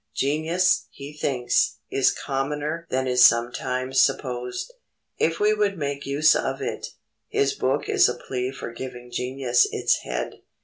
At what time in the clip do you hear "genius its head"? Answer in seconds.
9.11-10.41